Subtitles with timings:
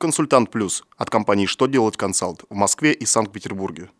[0.00, 3.90] Консультант Плюс от компании «Что делать консалт» в Москве и Санкт-Петербурге.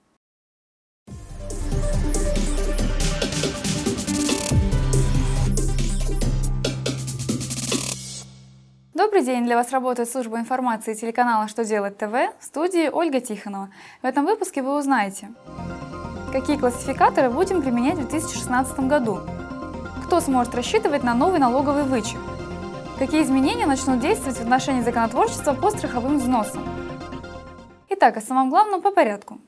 [8.94, 9.44] Добрый день!
[9.44, 13.70] Для вас работает служба информации телеканала «Что делать ТВ» в студии Ольга Тихонова.
[14.00, 15.30] В этом выпуске вы узнаете,
[16.30, 19.18] какие классификаторы будем применять в 2016 году,
[20.04, 22.20] кто сможет рассчитывать на новый налоговый вычет,
[22.98, 26.64] Какие изменения начнут действовать в отношении законотворчества по страховым взносам?
[27.90, 29.38] Итак, о самом главном по порядку.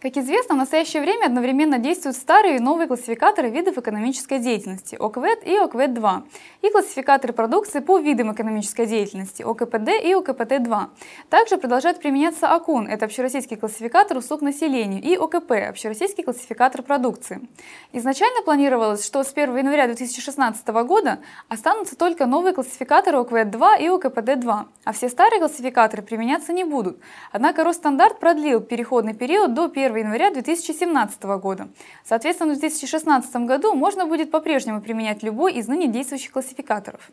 [0.00, 5.42] Как известно, в настоящее время одновременно действуют старые и новые классификаторы видов экономической деятельности ОКВЭД
[5.44, 6.22] и ОКВЭД-2
[6.62, 10.86] и классификаторы продукции по видам экономической деятельности ОКПД и ОКПТ-2.
[11.30, 17.48] Также продолжает применяться ОКУН, это общероссийский классификатор услуг населению, и ОКП, общероссийский классификатор продукции.
[17.92, 21.18] Изначально планировалось, что с 1 января 2016 года
[21.48, 27.00] останутся только новые классификаторы ОКВЭД-2 и ОКПД-2, а все старые классификаторы применяться не будут.
[27.32, 31.68] Однако Росстандарт продлил переходный период до 1 1 января 2017 года.
[32.04, 37.10] Соответственно, в 2016 году можно будет по-прежнему применять любой из ныне действующих классификаторов.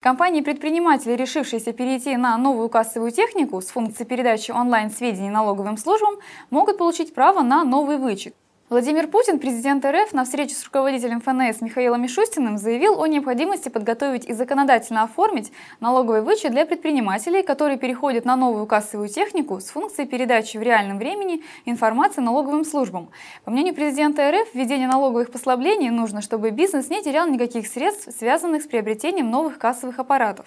[0.00, 6.16] Компании-предприниматели, решившиеся перейти на новую кассовую технику с функцией передачи онлайн-сведений налоговым службам,
[6.50, 8.34] могут получить право на новый вычет.
[8.70, 14.24] Владимир Путин, президент РФ, на встрече с руководителем ФНС Михаилом Мишустиным заявил о необходимости подготовить
[14.24, 20.08] и законодательно оформить налоговый вычет для предпринимателей, которые переходят на новую кассовую технику с функцией
[20.08, 23.10] передачи в реальном времени информации налоговым службам.
[23.44, 28.62] По мнению президента РФ, введение налоговых послаблений нужно, чтобы бизнес не терял никаких средств, связанных
[28.62, 30.46] с приобретением новых кассовых аппаратов.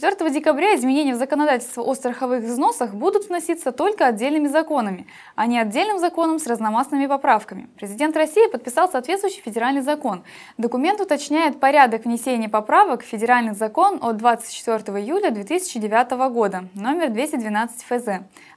[0.00, 5.58] 4 декабря изменения в законодательство о страховых взносах будут вноситься только отдельными законами, а не
[5.58, 7.68] отдельным законом с разномастными поправками.
[7.76, 10.22] Президент России подписал соответствующий федеральный закон.
[10.56, 17.82] Документ уточняет порядок внесения поправок в федеральный закон от 24 июля 2009 года, номер 212
[17.82, 18.08] ФЗ,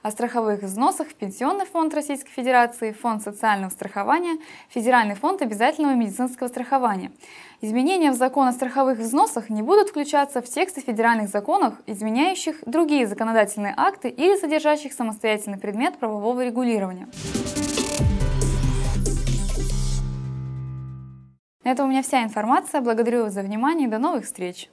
[0.03, 4.37] о страховых взносах в Пенсионный фонд Российской Федерации, Фонд социального страхования,
[4.69, 7.11] Федеральный фонд обязательного медицинского страхования.
[7.63, 13.07] Изменения в закон о страховых взносах не будут включаться в тексты федеральных законов, изменяющих другие
[13.07, 17.07] законодательные акты или содержащих самостоятельный предмет правового регулирования.
[21.63, 22.81] На этом у меня вся информация.
[22.81, 24.69] Благодарю вас за внимание и до новых встреч!